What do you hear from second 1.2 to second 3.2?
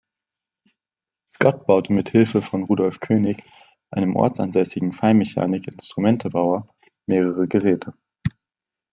Scott baute mit Hilfe von Rudolph